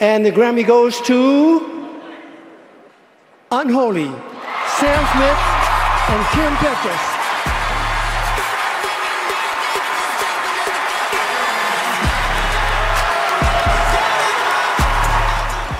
[0.00, 1.58] And the Grammy goes to
[3.50, 5.40] Unholy, Sam Smith
[6.08, 7.04] and Kim Petras.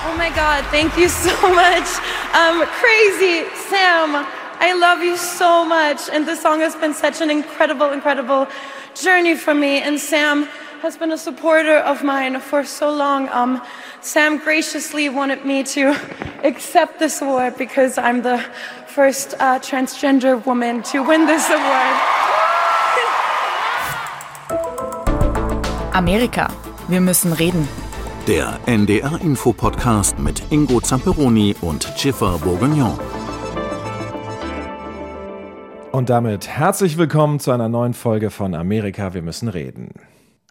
[0.05, 1.89] Oh my God, thank you so much.
[2.35, 4.23] Um, crazy, Sam.
[4.59, 6.09] I love you so much.
[6.13, 8.47] And this song has been such an incredible, incredible
[8.93, 9.81] journey for me.
[9.81, 10.43] And Sam
[10.83, 13.27] has been a supporter of mine for so long.
[13.29, 13.63] Um,
[14.03, 15.95] Sam graciously wanted me to
[16.43, 18.43] accept this award because I'm the
[18.87, 21.97] first uh, transgender woman to win this award.
[25.93, 26.49] Amerika.
[26.87, 27.67] Wir müssen reden.
[28.27, 32.99] Der NDR-Info-Podcast mit Ingo Zamperoni und Schiffer Bourguignon.
[35.91, 39.89] Und damit herzlich willkommen zu einer neuen Folge von Amerika, wir müssen reden.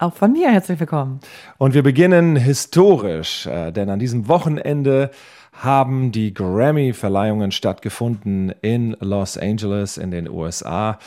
[0.01, 1.21] Auch von mir herzlich willkommen.
[1.59, 5.11] Und wir beginnen historisch, äh, denn an diesem Wochenende
[5.53, 10.99] haben die Grammy-Verleihungen stattgefunden in Los Angeles in den USA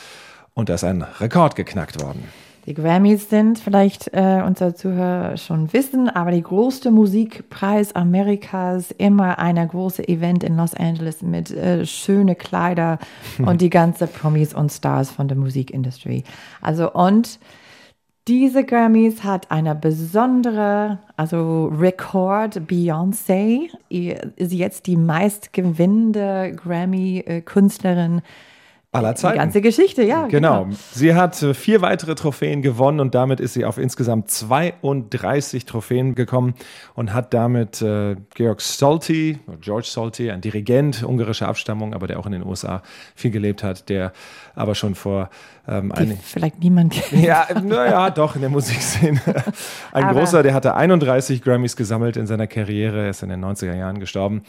[0.54, 2.28] und da ist ein Rekord geknackt worden.
[2.66, 9.40] Die Grammys sind, vielleicht äh, unsere Zuhörer schon wissen, aber die größte Musikpreis Amerikas, immer
[9.40, 13.00] ein großes Event in Los Angeles mit äh, schöne Kleider
[13.44, 16.22] und die ganze Promis und Stars von der Musikindustrie.
[16.62, 17.40] Also und
[18.26, 23.68] diese Grammys hat eine besondere, also Rekord Beyoncé.
[23.90, 28.22] Ist jetzt die meistgewinnende Grammy-Künstlerin
[28.94, 29.34] aller Zeiten.
[29.34, 30.26] Die ganze Geschichte, ja.
[30.28, 30.64] Genau.
[30.64, 30.76] genau.
[30.92, 36.14] Sie hat äh, vier weitere Trophäen gewonnen und damit ist sie auf insgesamt 32 Trophäen
[36.14, 36.54] gekommen
[36.94, 42.26] und hat damit äh, Georg Solti, George Solti, ein Dirigent ungarischer Abstammung, aber der auch
[42.26, 42.82] in den USA
[43.14, 44.12] viel gelebt hat, der
[44.54, 45.28] aber schon vor
[45.66, 47.22] ähm, ein, vielleicht niemand kennt.
[47.22, 49.20] Ja, naja, doch, in der Musikszene.
[49.92, 53.44] Ein aber großer, der hatte 31 Grammys gesammelt in seiner Karriere, er ist in den
[53.44, 54.42] 90er Jahren gestorben.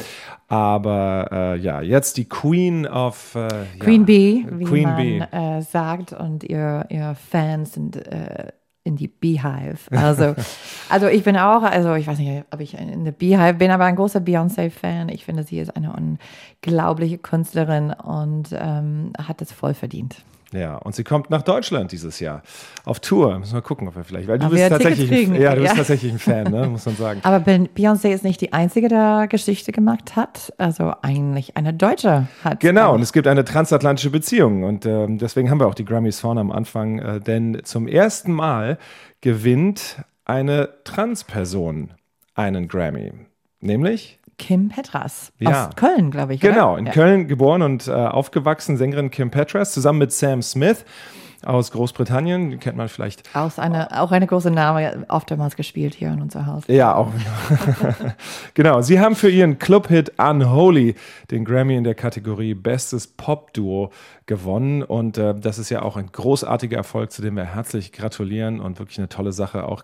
[0.47, 3.47] Aber äh, ja, jetzt die Queen of äh,
[3.79, 5.19] Queen ja, Bee, wie Queen man Bee.
[5.31, 8.51] Äh, sagt, und ihr, ihr Fans sind äh,
[8.83, 9.91] in die Beehive.
[9.91, 10.35] Also,
[10.89, 13.85] also ich bin auch, also ich weiß nicht, ob ich in der Beehive bin, aber
[13.85, 15.09] ein großer Beyoncé-Fan.
[15.09, 20.17] Ich finde, sie ist eine unglaubliche Künstlerin und ähm, hat es voll verdient.
[20.51, 22.41] Ja, und sie kommt nach Deutschland dieses Jahr
[22.85, 23.39] auf Tour.
[23.39, 25.77] Müssen wir gucken, ob wir vielleicht, weil du bist tatsächlich, ein, ja, du bist ja.
[25.77, 27.19] tatsächlich ein Fan, ne, muss man sagen.
[27.23, 30.53] Aber Beyoncé ist nicht die einzige, der Geschichte gemacht hat.
[30.57, 32.59] Also eigentlich eine Deutsche hat.
[32.59, 36.19] Genau, und es gibt eine transatlantische Beziehung und äh, deswegen haben wir auch die Grammys
[36.19, 38.77] vorne am Anfang, äh, denn zum ersten Mal
[39.21, 41.91] gewinnt eine Transperson
[42.35, 43.13] einen Grammy,
[43.61, 45.67] nämlich Kim Petras ja.
[45.67, 46.41] aus Köln, glaube ich.
[46.41, 46.79] Genau, oder?
[46.79, 46.91] in ja.
[46.91, 50.85] Köln geboren und äh, aufgewachsen, Sängerin Kim Petras, zusammen mit Sam Smith
[51.45, 53.23] aus Großbritannien, die kennt man vielleicht.
[53.35, 56.63] Aus eine, auch eine große Name, oftmals gespielt hier in unser Haus.
[56.67, 57.11] Ja, auch.
[58.53, 58.81] genau.
[58.81, 60.95] Sie haben für ihren Clubhit Unholy
[61.31, 63.91] den Grammy in der Kategorie Bestes Pop-Duo
[64.25, 64.83] gewonnen.
[64.83, 68.79] Und äh, das ist ja auch ein großartiger Erfolg, zu dem wir herzlich gratulieren und
[68.79, 69.65] wirklich eine tolle Sache.
[69.65, 69.83] Auch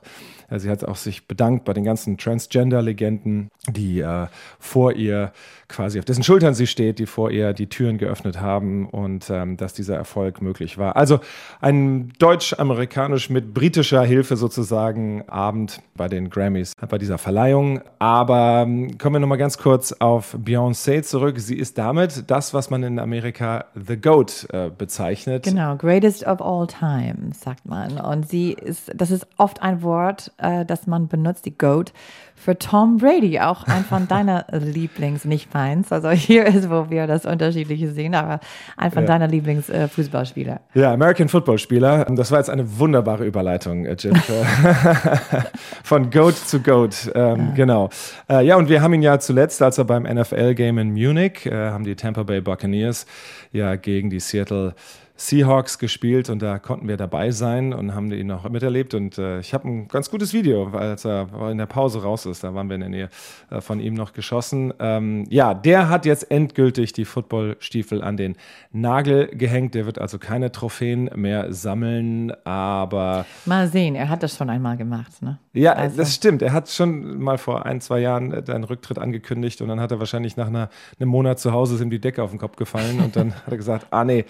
[0.49, 4.27] äh, sie hat auch sich bedankt bei den ganzen Transgender-Legenden, die äh,
[4.59, 5.31] vor ihr
[5.71, 9.57] quasi auf dessen Schultern sie steht, die vor ihr die Türen geöffnet haben und ähm,
[9.57, 10.95] dass dieser Erfolg möglich war.
[10.95, 11.19] Also
[11.59, 17.81] ein deutsch-amerikanisch mit britischer Hilfe sozusagen Abend bei den Grammys, bei dieser Verleihung.
[17.99, 21.39] Aber ähm, kommen wir nochmal ganz kurz auf Beyoncé zurück.
[21.39, 25.43] Sie ist damit das, was man in Amerika The Goat äh, bezeichnet.
[25.43, 27.97] Genau, greatest of all time, sagt man.
[27.99, 31.93] Und sie ist, das ist oft ein Wort, äh, das man benutzt, die Goat,
[32.41, 35.91] für Tom Brady, auch ein von deiner Lieblings, nicht meins.
[35.91, 38.39] Also hier ist, wo wir das Unterschiedliche sehen, aber
[38.77, 39.07] ein von ja.
[39.07, 40.61] deiner Lieblingsfußballspieler.
[40.75, 42.05] Äh, ja, American Football Spieler.
[42.05, 44.15] Das war jetzt eine wunderbare Überleitung, äh, Jim.
[45.83, 47.53] von Goat zu Goat, ähm, ja.
[47.55, 47.89] genau.
[48.29, 51.51] Äh, ja, und wir haben ihn ja zuletzt, als er beim NFL-Game in Munich, äh,
[51.51, 53.05] haben die Tampa Bay Buccaneers
[53.51, 54.73] ja gegen die Seattle
[55.21, 58.95] Seahawks gespielt und da konnten wir dabei sein und haben ihn noch miterlebt.
[58.95, 62.43] Und äh, ich habe ein ganz gutes Video, als er in der Pause raus ist.
[62.43, 63.09] Da waren wir in der Nähe
[63.51, 64.73] äh, von ihm noch geschossen.
[64.79, 68.35] Ähm, ja, der hat jetzt endgültig die Footballstiefel an den
[68.71, 69.75] Nagel gehängt.
[69.75, 73.27] Der wird also keine Trophäen mehr sammeln, aber.
[73.45, 75.37] Mal sehen, er hat das schon einmal gemacht, ne?
[75.53, 75.97] Ja, also.
[75.97, 76.41] das stimmt.
[76.41, 79.91] Er hat schon mal vor ein, zwei Jahren äh, einen Rücktritt angekündigt und dann hat
[79.91, 80.69] er wahrscheinlich nach einer,
[80.99, 83.51] einem Monat zu Hause ist ihm die Decke auf den Kopf gefallen und dann hat
[83.51, 84.25] er gesagt, ah nee,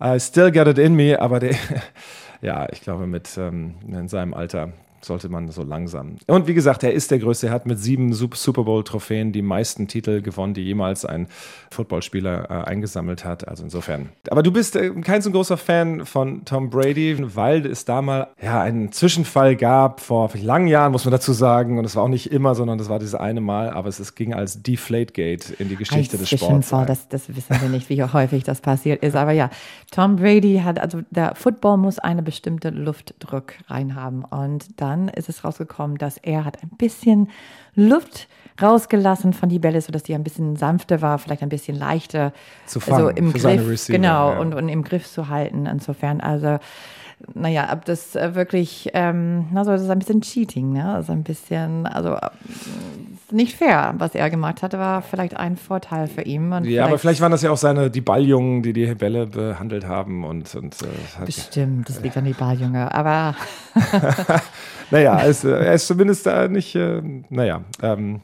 [0.00, 1.56] I still got it in me, aber der,
[2.40, 6.16] ja, ich glaube, mit ähm, in seinem Alter sollte man so langsam.
[6.26, 7.48] Und wie gesagt, er ist der Größte.
[7.48, 11.28] Er hat mit sieben Super Bowl-Trophäen die meisten Titel gewonnen, die jemals ein
[11.70, 13.46] Footballspieler äh, eingesammelt hat.
[13.46, 14.10] Also insofern.
[14.30, 18.28] Aber du bist äh, kein so großer Fan von Tom Brady, weil es da mal
[18.42, 21.78] ja, einen Zwischenfall gab vor langen Jahren, muss man dazu sagen.
[21.78, 23.70] Und es war auch nicht immer, sondern das war dieses eine Mal.
[23.70, 26.44] Aber es, es ging als Deflategate in die Geschichte Ein des Sports.
[26.44, 29.16] Zwischenfall, das, das wissen wir nicht, wie häufig das passiert ist.
[29.16, 29.50] Aber ja,
[29.90, 34.24] Tom Brady hat, also der Football muss eine bestimmte Luftdruck reinhaben.
[34.24, 37.28] Und dann ist es rausgekommen, dass er hat ein bisschen
[37.74, 38.28] Luft
[38.60, 42.32] rausgelassen von die Bälle, sodass die ein bisschen sanfter war, vielleicht ein bisschen leichter.
[42.66, 44.38] Zu fangen also im Griff, Receiver, genau, ja.
[44.40, 45.66] und, und im Griff zu halten.
[45.66, 46.58] Insofern, also
[47.34, 50.94] naja, ob das äh, wirklich, ähm, also das ist ein bisschen Cheating, ne?
[50.94, 52.30] Also ein bisschen, also äh,
[53.30, 56.52] nicht fair, was er gemacht hatte, war vielleicht ein Vorteil für ihn.
[56.64, 60.24] Ja, aber vielleicht waren das ja auch seine, die Balljungen, die die Bälle behandelt haben
[60.24, 62.92] und, und äh, hat, Bestimmt, das liegt an die Balljunge.
[62.94, 63.34] Aber
[64.90, 68.22] naja, er ist, äh, er ist zumindest da nicht, äh, naja, ähm,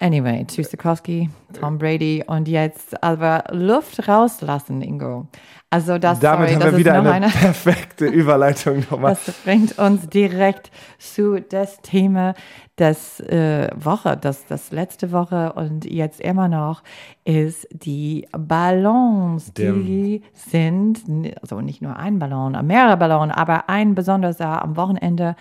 [0.00, 5.26] anyway, Tschüssikowski, Tom Brady und jetzt aber Luft rauslassen, Ingo.
[5.68, 9.16] Also das, damit sorry, haben das wir wieder ist noch eine, eine, perfekte Überleitung nochmal.
[9.24, 12.34] das bringt uns direkt zu das Thema
[12.78, 16.82] des äh, Woche, das, das letzte Woche und jetzt immer noch
[17.24, 19.52] ist die Ballons.
[19.54, 21.00] Der- die sind,
[21.42, 25.34] also nicht nur ein Ballon, mehrere Ballons, aber ein besonders da am Wochenende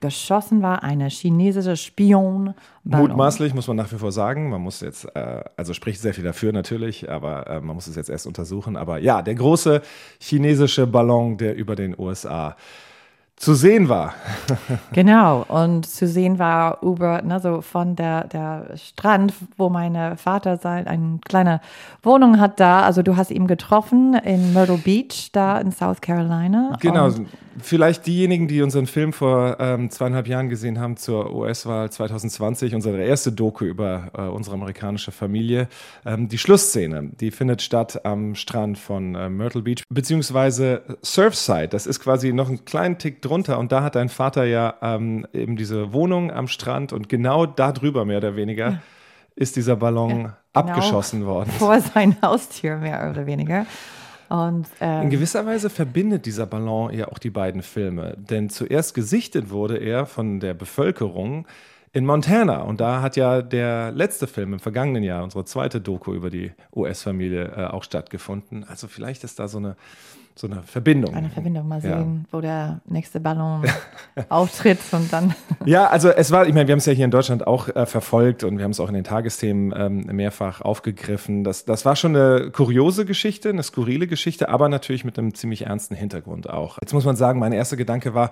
[0.00, 2.54] geschossen war, eine chinesische Spion.
[2.84, 4.50] Mutmaßlich muss man nach wie vor sagen.
[4.50, 7.96] Man muss jetzt, äh, also spricht sehr viel dafür natürlich, aber äh, man muss es
[7.96, 8.76] jetzt erst untersuchen.
[8.76, 9.82] Aber ja, der große
[10.20, 12.56] chinesische Ballon, der über den USA
[13.38, 14.14] zu sehen war.
[14.92, 20.56] Genau, und zu sehen war über, ne, so von der, der Strand, wo mein Vater
[20.56, 21.60] sein, eine kleine
[22.02, 22.82] Wohnung hat da.
[22.82, 26.76] Also du hast ihn getroffen in Myrtle Beach, da in South Carolina.
[26.80, 27.28] Genau, Und
[27.60, 33.02] vielleicht diejenigen, die unseren Film vor ähm, zweieinhalb Jahren gesehen haben zur US-Wahl 2020, unsere
[33.02, 35.68] erste Doku über äh, unsere amerikanische Familie,
[36.04, 41.86] ähm, die Schlussszene, die findet statt am Strand von äh, Myrtle Beach, beziehungsweise Surfside, das
[41.86, 45.56] ist quasi noch einen kleinen Tick drunter und da hat dein Vater ja ähm, eben
[45.56, 48.80] diese Wohnung am Strand und genau da drüber mehr oder weniger
[49.36, 51.50] ist dieser Ballon genau abgeschossen worden.
[51.50, 53.66] Vor sein Haustür, mehr oder weniger.
[54.28, 58.14] Und In ähm, gewisser Weise verbindet dieser Ballon ja auch die beiden Filme.
[58.18, 61.46] Denn zuerst gesichtet wurde er von der Bevölkerung
[61.98, 62.62] in Montana.
[62.62, 66.52] Und da hat ja der letzte Film im vergangenen Jahr, unsere zweite Doku über die
[66.74, 68.64] US-Familie, äh, auch stattgefunden.
[68.68, 69.74] Also vielleicht ist da so eine,
[70.36, 71.16] so eine Verbindung.
[71.16, 71.98] eine Verbindung, mal Ja.
[71.98, 73.64] sehen, wo der nächste Ballon
[74.28, 75.34] auftritt und dann.
[75.66, 77.84] Ja, also es war, ich meine, wir haben es ja hier in Deutschland auch äh,
[77.84, 81.42] verfolgt und wir haben es auch in den Tagesthemen ähm, mehrfach aufgegriffen.
[81.44, 85.66] Das, das war schon eine kuriose Geschichte, eine skurrile Geschichte, aber natürlich mit einem ziemlich
[85.66, 86.78] ernsten Hintergrund auch.
[86.80, 88.30] Jetzt muss man sagen, mein erster Gedanke war,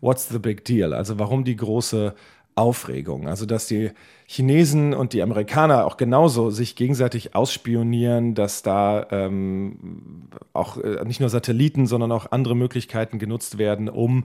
[0.00, 0.92] what's the big deal?
[0.94, 2.14] Also warum die große
[2.54, 3.28] Aufregung?
[3.28, 3.90] Also dass die
[4.26, 11.20] Chinesen und die Amerikaner auch genauso sich gegenseitig ausspionieren, dass da ähm, auch äh, nicht
[11.20, 14.24] nur Satelliten, sondern auch andere Möglichkeiten genutzt werden, um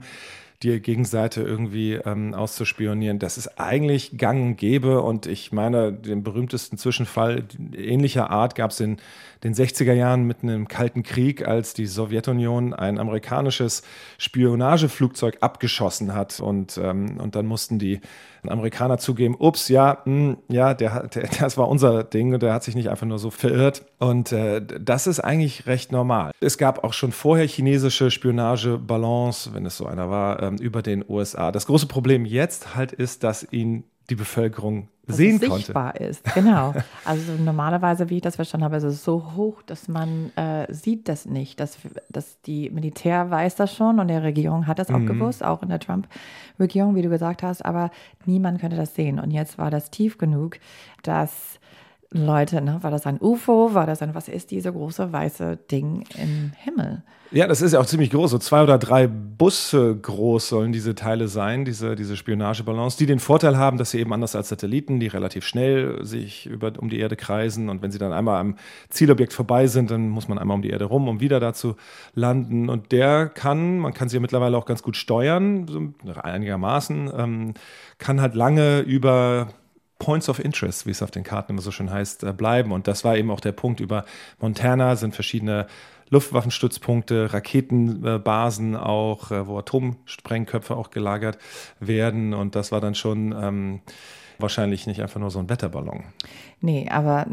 [0.62, 3.20] die Gegenseite irgendwie ähm, auszuspionieren.
[3.20, 7.44] Das ist eigentlich gang und gäbe und ich meine, den berühmtesten Zwischenfall
[7.76, 8.96] ähnlicher Art gab es in
[9.44, 13.82] den 60er Jahren mitten im Kalten Krieg, als die Sowjetunion ein amerikanisches
[14.18, 18.00] Spionageflugzeug abgeschossen hat und, ähm, und dann mussten die
[18.46, 22.62] Amerikaner zugeben, ups, ja, mh, ja, der, der, das war unser Ding und der hat
[22.62, 23.84] sich nicht einfach nur so verirrt.
[23.98, 26.32] Und äh, das ist eigentlich recht normal.
[26.40, 31.04] Es gab auch schon vorher chinesische Spionageballons, wenn es so einer war, ähm, über den
[31.08, 31.52] USA.
[31.52, 35.56] Das große Problem jetzt halt ist, dass ihn die Bevölkerung dass sehen es konnte.
[35.56, 36.22] sichtbar ist.
[36.34, 36.74] Genau.
[37.04, 41.08] Also normalerweise, wie ich das verstanden habe, ist es so hoch, dass man äh, sieht
[41.08, 41.58] das nicht.
[41.60, 41.78] Dass,
[42.10, 45.70] dass die Militär weiß das schon und der Regierung hat das auch gewusst, auch in
[45.70, 47.90] der Trump-Regierung, wie du gesagt hast, aber
[48.26, 49.18] niemand könnte das sehen.
[49.18, 50.58] Und jetzt war das tief genug,
[51.02, 51.58] dass
[52.10, 56.06] Leute, ne, war das ein UFO, war das ein, was ist diese große weiße Ding
[56.16, 57.02] im Himmel?
[57.30, 58.30] Ja, das ist ja auch ziemlich groß.
[58.30, 63.18] So zwei oder drei Busse groß sollen diese Teile sein, diese, diese Spionageballons, die den
[63.18, 66.98] Vorteil haben, dass sie eben anders als Satelliten, die relativ schnell sich über, um die
[66.98, 68.56] Erde kreisen und wenn sie dann einmal am
[68.88, 71.76] Zielobjekt vorbei sind, dann muss man einmal um die Erde rum, um wieder da zu
[72.14, 72.70] landen.
[72.70, 77.54] Und der kann, man kann sie ja mittlerweile auch ganz gut steuern, so einigermaßen, ähm,
[77.98, 79.48] kann halt lange über
[79.98, 82.72] Points of Interest, wie es auf den Karten immer so schön heißt, äh, bleiben.
[82.72, 84.04] Und das war eben auch der Punkt über
[84.40, 85.66] Montana, sind verschiedene
[86.10, 91.38] Luftwaffenstützpunkte, Raketenbasen auch, äh, wo Atomsprengköpfe auch gelagert
[91.80, 92.34] werden.
[92.34, 93.80] Und das war dann schon ähm,
[94.38, 96.04] wahrscheinlich nicht einfach nur so ein Wetterballon.
[96.60, 97.26] Nee, aber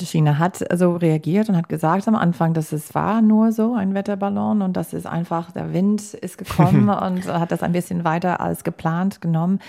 [0.00, 3.94] China hat so reagiert und hat gesagt am Anfang, dass es war nur so ein
[3.94, 8.40] Wetterballon und das ist einfach, der Wind ist gekommen und hat das ein bisschen weiter
[8.40, 9.60] als geplant genommen.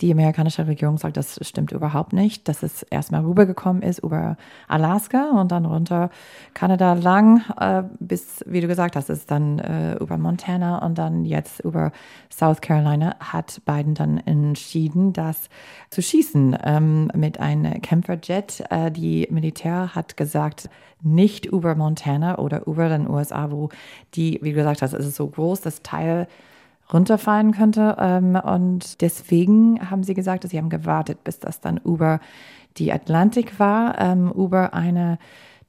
[0.00, 4.36] Die amerikanische Regierung sagt, das stimmt überhaupt nicht, dass es erstmal rübergekommen ist über
[4.68, 6.10] Alaska und dann runter
[6.54, 11.24] Kanada lang, äh, bis, wie du gesagt hast, ist dann äh, über Montana und dann
[11.24, 11.92] jetzt über
[12.32, 15.48] South Carolina, hat Biden dann entschieden, das
[15.90, 18.64] zu schießen ähm, mit einem Kämpferjet.
[18.70, 20.68] Äh, die Militär hat gesagt,
[21.02, 23.68] nicht über Montana oder über den USA, wo
[24.14, 26.26] die, wie du gesagt hast, es ist so groß, das Teil
[26.92, 27.96] runterfallen könnte.
[27.98, 32.20] Ähm, und deswegen haben sie gesagt, dass sie haben gewartet, bis das dann über
[32.76, 35.18] die Atlantik war, ähm, über eine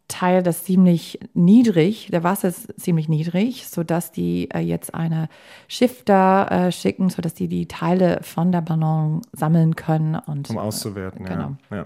[0.08, 5.30] Teil das ziemlich niedrig, der Wasser ist ziemlich niedrig, sodass die äh, jetzt eine
[5.68, 10.16] Schiff da äh, schicken, sodass die die Teile von der Ballon sammeln können.
[10.16, 11.56] Und, um auszuwerten, äh, genau.
[11.72, 11.78] ja.
[11.78, 11.86] ja.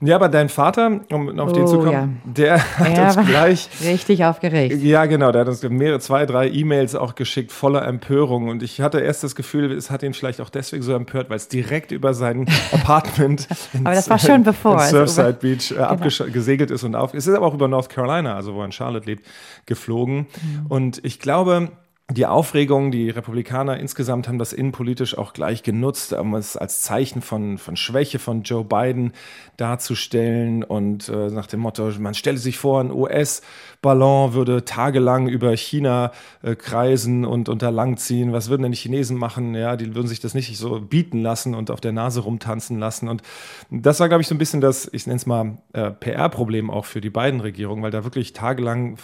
[0.00, 2.32] Ja, aber dein Vater, um auf Oh, den zu kommen, ja.
[2.32, 4.82] der hat Er uns war gleich richtig aufgeregt.
[4.82, 5.30] Ja, genau.
[5.30, 8.48] Der hat uns mehrere, zwei, drei E-Mails auch geschickt, voller Empörung.
[8.48, 11.36] Und ich hatte erst das Gefühl, es hat ihn vielleicht auch deswegen so empört, weil
[11.36, 15.38] es direkt über sein Apartment ins, Aber das war schon bevor, ins also über- Surfside
[15.40, 17.14] Beach äh, abgesch- gesegelt ist und auf.
[17.14, 19.26] Ist aber auch über North Carolina, also wo er in Charlotte lebt,
[19.66, 20.26] geflogen.
[20.42, 20.66] Mhm.
[20.68, 21.72] Und ich glaube,
[22.10, 27.22] die Aufregung, die Republikaner insgesamt haben das innenpolitisch auch gleich genutzt, um es als Zeichen
[27.22, 29.12] von, von Schwäche von Joe Biden
[29.56, 35.56] darzustellen und äh, nach dem Motto, man stelle sich vor, ein US-Ballon würde tagelang über
[35.56, 38.34] China äh, kreisen und unter lang ziehen.
[38.34, 39.54] Was würden denn die Chinesen machen?
[39.54, 43.08] Ja, die würden sich das nicht so bieten lassen und auf der Nase rumtanzen lassen.
[43.08, 43.22] Und
[43.70, 46.84] das war, glaube ich, so ein bisschen das, ich nenne es mal, äh, PR-Problem auch
[46.84, 48.98] für die beiden Regierungen, weil da wirklich tagelang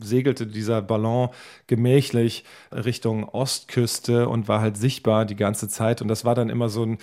[0.00, 1.28] segelte dieser Ballon
[1.68, 2.39] gemächlich
[2.72, 6.02] Richtung Ostküste und war halt sichtbar die ganze Zeit.
[6.02, 6.98] Und das war dann immer so ein,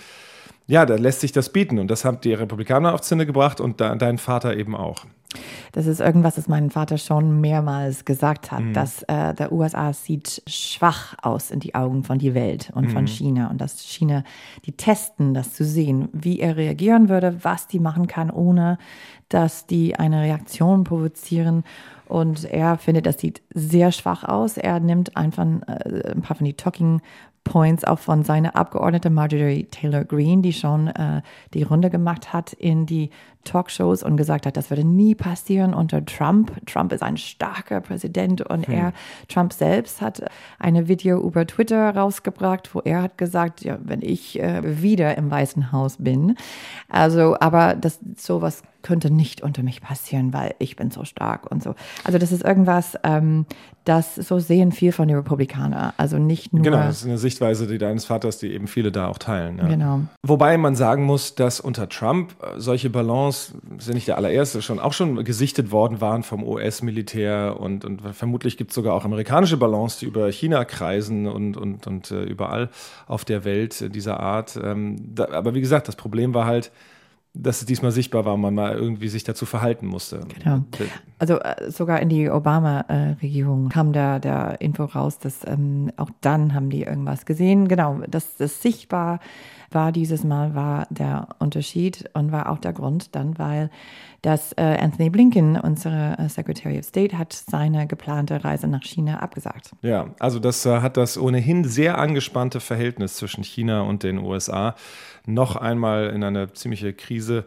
[0.66, 1.78] ja, da lässt sich das bieten.
[1.78, 5.04] Und das haben die Republikaner auf Zinne gebracht und da, dein Vater eben auch.
[5.72, 8.56] Das ist irgendwas, das mein Vater schon mehrmals gesagt Mhm.
[8.56, 12.86] hat, dass äh, der USA sieht schwach aus in die Augen von die Welt und
[12.86, 12.90] Mhm.
[12.90, 14.24] von China und dass China
[14.64, 18.78] die testen, das zu sehen, wie er reagieren würde, was die machen kann, ohne
[19.28, 21.64] dass die eine Reaktion provozieren.
[22.08, 24.56] Und er findet, das sieht sehr schwach aus.
[24.56, 27.02] Er nimmt einfach äh, ein paar von die Talking
[27.44, 31.22] Points auch von seiner Abgeordnete Marjorie Taylor Greene, die schon äh,
[31.54, 33.10] die Runde gemacht hat in die
[33.44, 36.52] Talkshows und gesagt hat, das würde nie passieren unter Trump.
[36.66, 38.92] Trump ist ein starker Präsident und er,
[39.28, 40.22] Trump selbst, hat
[40.58, 45.30] eine Video über Twitter rausgebracht, wo er hat gesagt, ja, wenn ich äh, wieder im
[45.30, 46.36] Weißen Haus bin,
[46.88, 51.62] also, aber das sowas könnte nicht unter mich passieren, weil ich bin so stark und
[51.62, 51.74] so.
[52.04, 53.44] Also das ist irgendwas, ähm,
[53.84, 55.92] das so sehen viel von den Republikanern.
[55.96, 56.62] Also nicht nur.
[56.62, 59.58] Genau, das ist eine Sichtweise, die deines Vaters, die eben viele da auch teilen.
[59.58, 59.66] Ja.
[59.66, 60.00] Genau.
[60.22, 62.90] Wobei man sagen muss, dass unter Trump äh, solche
[63.28, 68.00] Ballons, sind nicht der allererste, schon auch schon gesichtet worden waren vom US-Militär und, und
[68.12, 72.22] vermutlich gibt es sogar auch amerikanische Ballons, die über China kreisen und, und, und äh,
[72.22, 72.70] überall
[73.06, 74.58] auf der Welt dieser Art.
[74.62, 76.70] Ähm, da, aber wie gesagt, das Problem war halt,
[77.34, 80.20] dass es diesmal sichtbar war und man mal irgendwie sich dazu verhalten musste.
[80.38, 80.64] Genau.
[81.18, 86.54] Also äh, sogar in die Obama-Regierung kam da der Info raus, dass ähm, auch dann
[86.54, 87.68] haben die irgendwas gesehen.
[87.68, 89.20] Genau, dass das sichtbar war
[89.92, 93.70] dieses Mal war der Unterschied und war auch der Grund dann, weil
[94.22, 99.20] dass äh, Anthony Blinken, unsere äh, Secretary of State, hat seine geplante Reise nach China
[99.20, 99.70] abgesagt.
[99.82, 104.74] Ja, also das äh, hat das ohnehin sehr angespannte Verhältnis zwischen China und den USA
[105.24, 107.46] noch einmal in eine ziemliche Krise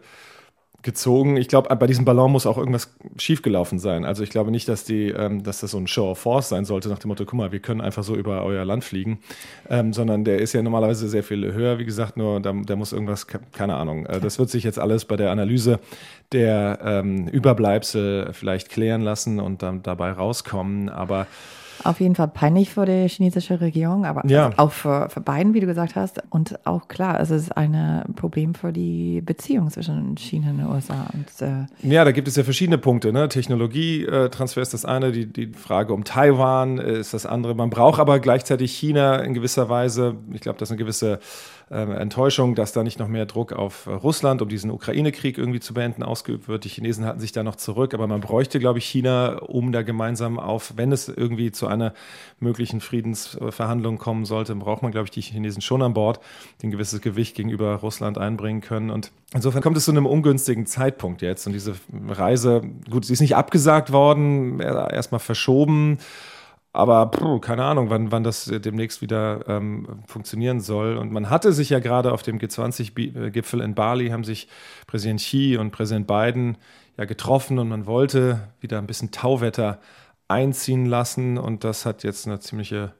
[0.82, 1.36] gezogen.
[1.36, 4.04] Ich glaube, bei diesem Ballon muss auch irgendwas schiefgelaufen sein.
[4.04, 6.64] Also ich glaube nicht, dass die, ähm, dass das so ein Show of Force sein
[6.64, 9.20] sollte, nach dem Motto, guck mal, wir können einfach so über euer Land fliegen,
[9.70, 12.92] ähm, sondern der ist ja normalerweise sehr viel höher, wie gesagt, nur da, da muss
[12.92, 14.06] irgendwas, ke- keine Ahnung.
[14.06, 15.78] Äh, das wird sich jetzt alles bei der Analyse
[16.32, 20.88] der ähm, Überbleibsel vielleicht klären lassen und dann dabei rauskommen.
[20.88, 21.26] Aber
[21.84, 24.46] Auf jeden Fall peinlich für die chinesische Regierung, aber Ja.
[24.46, 26.22] also auch für, für Biden, wie du gesagt hast.
[26.30, 31.06] Und auch klar, es ist ein Problem für die Beziehung zwischen China und den USA.
[31.12, 33.12] Und, äh, Ja, da gibt es ja verschiedene Punkte.
[33.12, 33.28] Ne?
[33.28, 37.54] Technologietransfer ist das eine, die, die Frage um Taiwan äh, ist das andere.
[37.54, 40.16] Man braucht aber gleichzeitig China in gewisser Weise.
[40.32, 41.18] Ich glaube, das ist eine gewisse
[41.70, 45.60] äh, Enttäuschung, dass da nicht noch mehr Druck auf äh, Russland, um diesen Ukraine-Krieg irgendwie
[45.60, 46.64] zu beenden, ausgeübt wird.
[46.64, 49.82] Die Chinesen halten sich da noch zurück, aber man bräuchte, glaube ich, China, um da
[49.82, 51.94] gemeinsam auf, wenn es irgendwie zu einer
[52.40, 56.20] möglichen Friedensverhandlung kommen sollte, braucht man, glaube ich, die Chinesen schon an Bord,
[56.60, 58.90] die ein gewisses Gewicht gegenüber Russland einbringen können.
[58.90, 61.46] Und insofern kommt es zu einem ungünstigen Zeitpunkt jetzt.
[61.46, 61.74] Und diese
[62.08, 65.98] Reise, gut, sie ist nicht abgesagt worden, erstmal verschoben.
[66.74, 70.96] Aber pff, keine Ahnung, wann, wann das demnächst wieder ähm, funktionieren soll.
[70.96, 74.48] Und man hatte sich ja gerade auf dem G20-Gipfel in Bali, haben sich
[74.86, 76.56] Präsident Xi und Präsident Biden
[76.96, 79.78] ja getroffen und man wollte wieder ein bisschen Tauwetter
[80.28, 81.38] einziehen lassen.
[81.38, 82.94] Und das hat jetzt eine ziemliche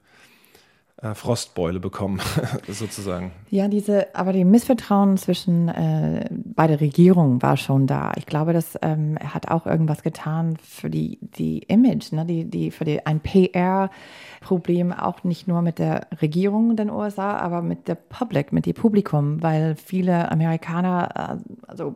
[1.03, 2.21] äh, Frostbeule bekommen,
[2.67, 3.31] sozusagen.
[3.49, 8.13] Ja, diese, aber die Missvertrauen zwischen äh, bei der Regierung war schon da.
[8.15, 12.25] Ich glaube, dass ähm, hat auch irgendwas getan für die, die Image, ne?
[12.25, 17.35] die, die, für die, ein PR-Problem auch nicht nur mit der Regierung in den USA,
[17.37, 21.95] aber mit der Public, mit dem Publikum, weil viele Amerikaner äh, also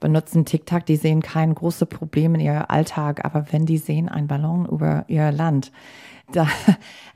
[0.00, 4.26] benutzen TikTok, die sehen kein großes Problem in ihrem Alltag, aber wenn die sehen einen
[4.26, 5.70] Ballon über ihr Land,
[6.32, 6.46] da,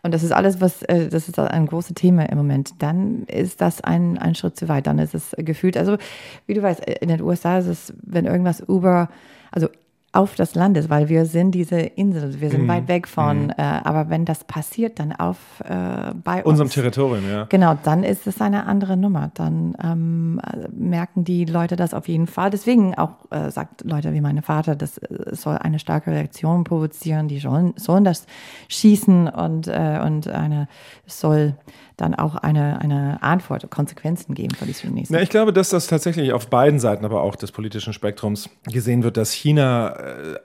[0.02, 3.60] und das ist alles, was, äh, das ist ein großes Thema im Moment, dann ist
[3.60, 4.86] das ein, ein Schritt zu weit.
[4.86, 5.96] Dann ist es gefühlt, also
[6.46, 9.08] wie du weißt, in den USA ist es, wenn irgendwas über,
[9.50, 9.68] also
[10.14, 12.68] auf das Land ist, weil wir sind diese Insel, wir sind mhm.
[12.68, 13.50] weit weg von, mhm.
[13.56, 17.46] äh, aber wenn das passiert, dann auf äh, bei unserem uns, Territorium, ja.
[17.48, 19.30] Genau, dann ist es eine andere Nummer.
[19.32, 20.40] Dann ähm,
[20.70, 22.50] merken die Leute das auf jeden Fall.
[22.50, 27.28] Deswegen auch äh, sagt Leute wie mein Vater, das äh, soll eine starke Reaktion provozieren.
[27.28, 28.26] Die sollen, sollen das
[28.68, 30.68] schießen und äh, und eine
[31.06, 31.54] soll
[31.96, 35.08] dann auch eine, eine Antwort, Konsequenzen geben für die Sunnis.
[35.08, 39.02] Ja, ich glaube, dass das tatsächlich auf beiden Seiten, aber auch des politischen Spektrums gesehen
[39.02, 39.94] wird, dass China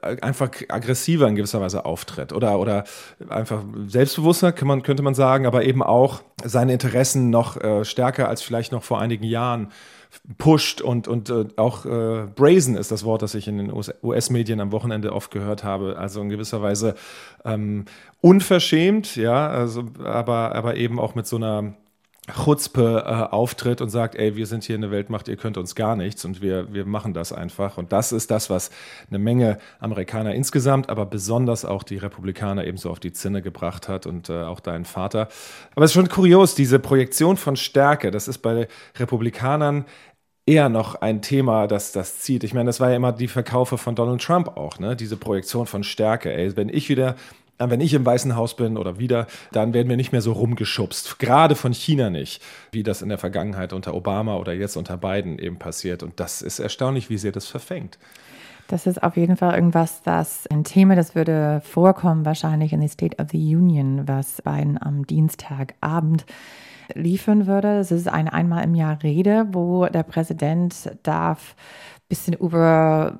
[0.01, 2.83] äh, einfach aggressiver in gewisser Weise auftritt oder, oder
[3.29, 8.29] einfach selbstbewusster, kann man, könnte man sagen, aber eben auch seine Interessen noch äh, stärker
[8.29, 9.69] als vielleicht noch vor einigen Jahren
[10.37, 14.59] pusht und, und äh, auch äh, brazen ist das Wort, das ich in den US-Medien
[14.59, 15.97] am Wochenende oft gehört habe.
[15.97, 16.95] Also in gewisser Weise
[17.45, 17.85] ähm,
[18.21, 21.73] unverschämt, ja, also, aber, aber eben auch mit so einer
[22.33, 25.95] Chutzpe äh, auftritt und sagt, ey, wir sind hier eine Weltmacht, ihr könnt uns gar
[25.95, 27.77] nichts und wir, wir machen das einfach.
[27.77, 28.69] Und das ist das, was
[29.09, 34.05] eine Menge Amerikaner insgesamt, aber besonders auch die Republikaner ebenso auf die Zinne gebracht hat
[34.05, 35.29] und äh, auch dein Vater.
[35.75, 38.67] Aber es ist schon kurios, diese Projektion von Stärke, das ist bei
[38.97, 39.85] Republikanern
[40.45, 42.43] eher noch ein Thema, das das zieht.
[42.43, 44.95] Ich meine, das war ja immer die Verkaufe von Donald Trump auch, ne?
[44.95, 46.33] Diese Projektion von Stärke.
[46.33, 47.15] Ey, wenn ich wieder
[47.59, 51.19] wenn ich im Weißen Haus bin oder wieder, dann werden wir nicht mehr so rumgeschubst.
[51.19, 55.39] Gerade von China nicht, wie das in der Vergangenheit unter Obama oder jetzt unter Biden
[55.39, 56.03] eben passiert.
[56.03, 57.97] Und das ist erstaunlich, wie sehr das verfängt.
[58.67, 62.89] Das ist auf jeden Fall irgendwas, das ein Thema, das würde vorkommen wahrscheinlich in the
[62.89, 66.25] State of the Union, was Biden am Dienstagabend
[66.93, 67.79] liefern würde.
[67.79, 71.55] Es ist eine einmal im Jahr Rede, wo der Präsident darf
[72.09, 73.17] bisschen über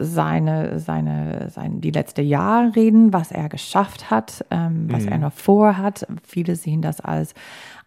[0.00, 5.12] seine, seine, sein, die letzte Jahr reden, was er geschafft hat, ähm, was mhm.
[5.12, 6.06] er noch vorhat.
[6.26, 7.34] Viele sehen das als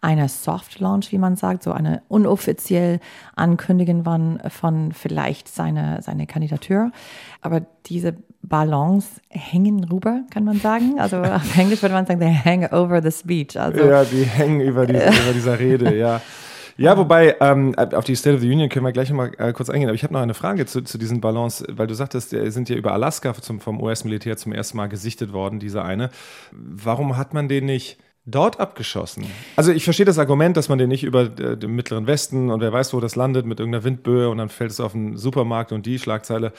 [0.00, 3.00] eine Soft Launch, wie man sagt, so eine unoffiziell
[3.36, 6.92] Ankündigung von, von vielleicht seine, seine Kandidatur.
[7.40, 11.00] Aber diese Ballons hängen rüber, kann man sagen.
[11.00, 13.58] Also auf Englisch würde man sagen, they hang over the speech.
[13.58, 16.20] Also, ja, die hängen über, diese, über dieser Rede, ja.
[16.76, 19.70] Ja, wobei, ähm, auf die State of the Union können wir gleich mal äh, kurz
[19.70, 19.88] eingehen.
[19.88, 22.68] Aber ich habe noch eine Frage zu, zu diesen Ballons, weil du sagtest, die sind
[22.68, 26.10] ja über Alaska zum, vom US-Militär zum ersten Mal gesichtet worden, dieser eine.
[26.50, 29.26] Warum hat man den nicht dort abgeschossen?
[29.56, 32.60] Also ich verstehe das Argument, dass man den nicht über äh, den mittleren Westen und
[32.60, 35.72] wer weiß, wo das landet, mit irgendeiner Windböe und dann fällt es auf einen Supermarkt
[35.72, 36.52] und die Schlagzeile,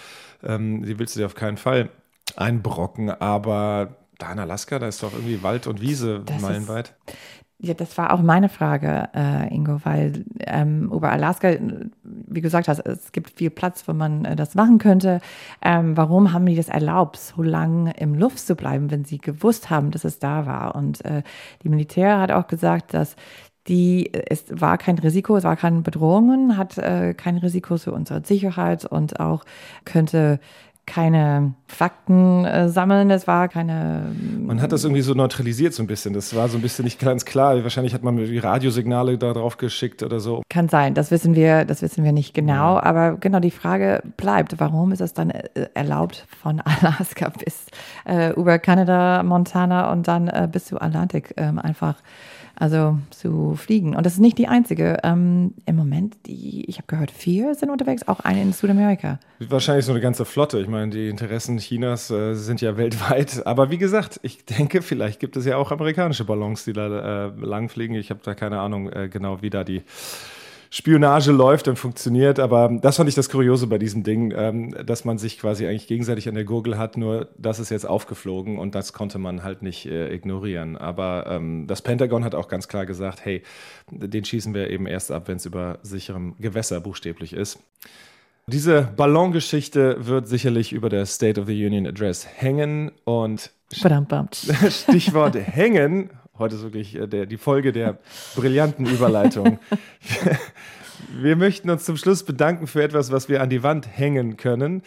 [0.43, 1.89] ähm, die willst du dir auf keinen Fall
[2.35, 3.09] einbrocken.
[3.09, 6.93] Aber da in Alaska, da ist doch irgendwie Wald und Wiese das meilenweit.
[7.07, 7.15] Ist,
[7.59, 11.55] ja, das war auch meine Frage, äh, Ingo, weil ähm, über Alaska,
[12.03, 15.21] wie gesagt hast, es gibt viel Platz, wo man äh, das machen könnte.
[15.61, 19.69] Ähm, warum haben die das erlaubt, so lange im Luft zu bleiben, wenn sie gewusst
[19.69, 20.75] haben, dass es da war?
[20.75, 21.23] Und äh,
[21.63, 23.15] die Militär hat auch gesagt, dass
[23.67, 28.23] die, es war kein Risiko, es war keine Bedrohungen, hat äh, kein Risiko für unsere
[28.23, 29.43] Sicherheit und auch
[29.85, 30.39] könnte
[30.85, 34.11] keine Fakten äh, sammeln, es war keine.
[34.39, 36.13] Man hat das irgendwie so neutralisiert so ein bisschen.
[36.13, 37.63] Das war so ein bisschen nicht ganz klar.
[37.63, 40.43] Wahrscheinlich hat man die Radiosignale da drauf geschickt oder so.
[40.49, 42.75] Kann sein, das wissen wir, das wissen wir nicht genau.
[42.75, 42.83] Ja.
[42.83, 47.65] Aber genau die Frage bleibt, warum ist es dann äh, erlaubt von Alaska bis
[48.07, 51.95] äh, über Kanada, Montana und dann äh, bis zu Atlantik ähm, einfach
[52.55, 53.95] also zu fliegen.
[53.95, 54.97] Und das ist nicht die einzige.
[55.03, 59.19] Ähm, Im Moment, die, ich habe gehört, vier sind unterwegs, auch eine in Südamerika.
[59.39, 60.59] Wahrscheinlich so eine ganze Flotte.
[60.59, 63.45] Ich meine, die Interessen Chinas äh, sind ja weltweit.
[63.45, 67.31] Aber wie gesagt, ich denke, vielleicht gibt es ja auch amerikanische Ballons, die da äh,
[67.39, 67.95] langfliegen.
[67.95, 69.83] Ich habe da keine Ahnung äh, genau, wie da die
[70.77, 72.37] Spionage läuft und funktioniert.
[72.37, 75.87] Aber das fand ich das Kuriose bei diesem Ding, ähm, dass man sich quasi eigentlich
[75.87, 79.61] gegenseitig an der Gurgel hat, nur das ist jetzt aufgeflogen und das konnte man halt
[79.61, 80.75] nicht äh, ignorieren.
[80.75, 83.41] Aber ähm, das Pentagon hat auch ganz klar gesagt, hey,
[83.89, 87.57] den schießen wir eben erst ab, wenn es über sicherem Gewässer buchstäblich ist.
[88.47, 93.49] Diese Ballongeschichte wird sicherlich über der State of the Union Address hängen und
[94.69, 96.09] Stichwort hängen.
[96.37, 97.97] Heute ist wirklich äh, der, die Folge der
[98.35, 99.59] brillanten Überleitung.
[101.09, 104.81] Wir möchten uns zum Schluss bedanken für etwas, was wir an die Wand hängen können.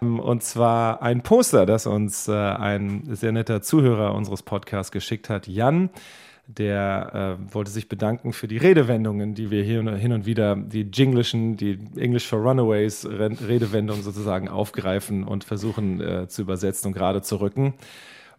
[0.00, 5.46] Und zwar ein Poster, das uns äh, ein sehr netter Zuhörer unseres Podcasts geschickt hat,
[5.48, 5.90] Jan.
[6.46, 10.88] Der äh, wollte sich bedanken für die Redewendungen, die wir hier hin und wieder, die
[10.92, 17.20] jinglischen, die English for Runaways Redewendungen sozusagen aufgreifen und versuchen äh, zu übersetzen und gerade
[17.20, 17.74] zu rücken.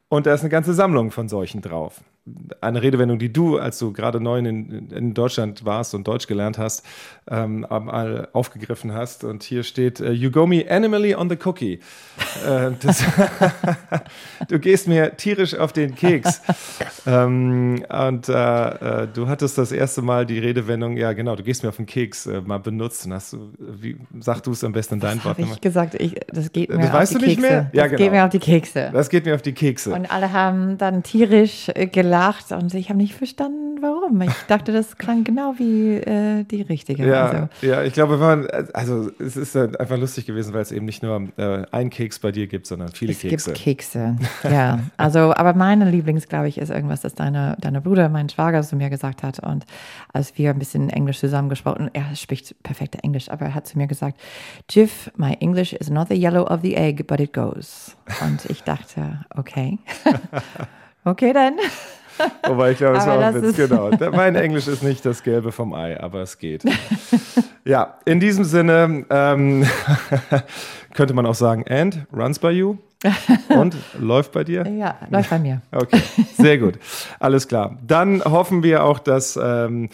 [0.08, 2.02] Und da ist eine ganze Sammlung von solchen drauf
[2.62, 6.58] eine Redewendung, die du, als du gerade neu in, in Deutschland warst und Deutsch gelernt
[6.58, 6.86] hast,
[7.30, 9.24] ähm, mal aufgegriffen hast.
[9.24, 11.80] Und hier steht, uh, you go me animally on the cookie.
[12.46, 13.04] äh, das,
[14.48, 16.42] du gehst mir tierisch auf den Keks.
[17.06, 21.64] ähm, und äh, äh, du hattest das erste Mal die Redewendung, ja genau, du gehst
[21.64, 23.06] mir auf den Keks, äh, mal benutzt.
[23.06, 25.44] Und hast du, wie, sag du es am besten in deinen Worten.
[25.44, 27.54] ich gesagt, ich, das geht mir das auf weißt die du nicht Kekse.
[27.54, 27.72] mehr?
[27.74, 28.04] Ja, das genau.
[28.04, 28.90] geht mir auf die Kekse.
[28.94, 29.94] Das geht mir auf die Kekse.
[29.94, 31.88] Und alle haben dann tierisch äh,
[32.20, 34.22] gelacht und ich habe nicht verstanden, warum.
[34.22, 37.08] Ich dachte, das klang genau wie äh, die richtige.
[37.08, 40.86] Ja, Also, ja, ich glaube, man, also es ist einfach lustig gewesen, weil es eben
[40.86, 43.52] nicht nur äh, einen Keks bei dir gibt, sondern viele es Kekse.
[43.54, 44.18] gibt Kekse.
[44.44, 48.62] Ja, also, aber meine Lieblings, glaube ich, ist irgendwas, das deine, deine Bruder, mein Schwager,
[48.62, 49.40] zu mir gesagt hat.
[49.40, 49.66] Und
[50.14, 53.88] als wir ein bisschen Englisch zusammengesprochen, er spricht perfekte Englisch, aber er hat zu mir
[53.88, 54.20] gesagt,
[54.70, 57.96] Jiff, my English is not the yellow of the egg, but it goes.
[58.22, 59.80] Und ich dachte, okay.
[61.06, 61.54] okay, dann.
[62.48, 63.92] Wobei ich glaube, es war ein Witz, genau.
[64.12, 66.64] Mein Englisch ist nicht das Gelbe vom Ei, aber es geht.
[67.66, 69.66] Ja, in diesem Sinne ähm,
[70.94, 72.78] könnte man auch sagen, and runs by you
[73.50, 74.68] und läuft bei dir.
[74.68, 75.62] Ja, läuft bei mir.
[75.72, 76.02] Okay,
[76.38, 76.80] sehr gut.
[77.20, 77.78] Alles klar.
[77.86, 79.90] Dann hoffen wir auch, dass ähm,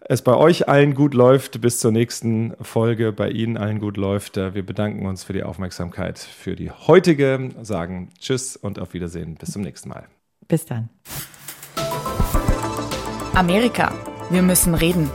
[0.00, 1.60] es bei euch allen gut läuft.
[1.60, 4.36] Bis zur nächsten Folge bei Ihnen allen gut läuft.
[4.36, 9.36] Äh, Wir bedanken uns für die Aufmerksamkeit für die heutige, sagen Tschüss und auf Wiedersehen.
[9.36, 10.04] Bis zum nächsten Mal.
[10.46, 10.90] Bis dann.
[13.34, 13.92] Amerika.
[14.30, 15.10] Wir müssen reden.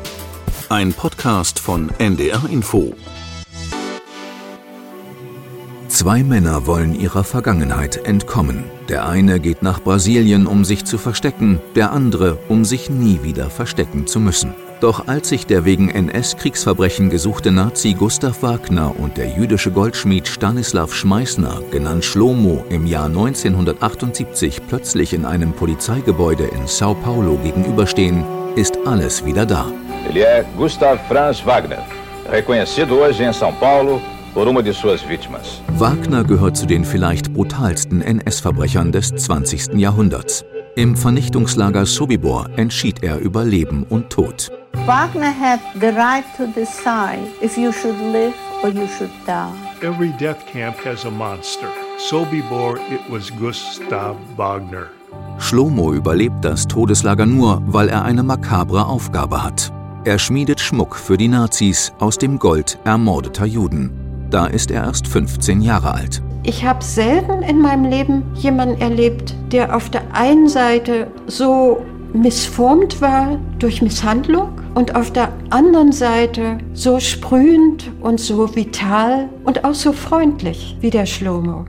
[0.67, 2.93] Ein Podcast von NDR Info.
[5.87, 8.65] Zwei Männer wollen ihrer Vergangenheit entkommen.
[8.89, 13.49] Der eine geht nach Brasilien, um sich zu verstecken, der andere, um sich nie wieder
[13.49, 14.53] verstecken zu müssen.
[14.79, 20.93] Doch als sich der wegen NS-Kriegsverbrechen gesuchte Nazi Gustav Wagner und der jüdische Goldschmied Stanislav
[20.93, 28.23] Schmeißner, genannt Schlomo, im Jahr 1978 plötzlich in einem Polizeigebäude in Sao Paulo gegenüberstehen,
[28.55, 29.65] ist alles wieder da.
[30.09, 31.83] Ele é Gustav Franz Wagner,
[32.31, 34.01] reconhecido hoje em São Paulo
[34.33, 35.61] por uma de suas vítimas.
[35.77, 39.73] Wagner gehört zu den vielleicht brutalsten NS-Verbrechern des 20.
[39.73, 40.45] Jahrhunderts.
[40.75, 44.49] Im Vernichtungslager Sobibor entschied er über Leben und Tod.
[44.89, 49.53] Wagner had the right to decide if you should live or you should die.
[49.83, 51.69] Every death camp has a monster.
[52.09, 54.87] Sobibor, it was Gustav Wagner.
[55.37, 59.71] Schlomo überlebt das Todeslager nur, weil er eine makabre Aufgabe hat.
[60.05, 63.91] Er schmiedet Schmuck für die Nazis aus dem Gold ermordeter Juden.
[64.31, 66.23] Da ist er erst 15 Jahre alt.
[66.41, 73.01] Ich habe selten in meinem Leben jemanden erlebt, der auf der einen Seite so missformt
[73.01, 79.73] war durch Misshandlung und auf der anderen Seite so sprühend und so vital und auch
[79.73, 81.65] so freundlich wie der Schlomo.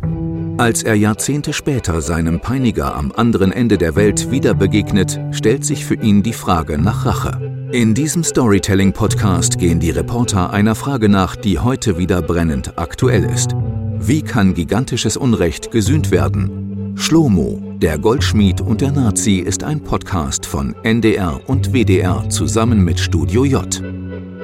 [0.58, 5.86] Als er Jahrzehnte später seinem Peiniger am anderen Ende der Welt wieder begegnet, stellt sich
[5.86, 7.40] für ihn die Frage nach Rache.
[7.72, 13.54] In diesem Storytelling-Podcast gehen die Reporter einer Frage nach, die heute wieder brennend aktuell ist.
[13.98, 16.94] Wie kann gigantisches Unrecht gesühnt werden?
[16.96, 23.00] Schlomo, der Goldschmied und der Nazi ist ein Podcast von NDR und WDR zusammen mit
[23.00, 23.82] Studio J.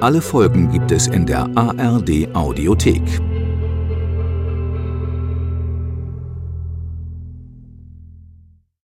[0.01, 3.03] Alle Folgen gibt es in der ARD Audiothek.